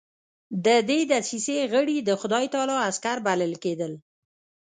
د 0.65 0.67
دې 0.89 0.99
دسیسې 1.11 1.57
غړي 1.73 1.97
د 2.03 2.09
خدای 2.21 2.45
تعالی 2.53 2.77
عسکر 2.87 3.17
بلل 3.27 3.53
کېدل. 3.63 3.93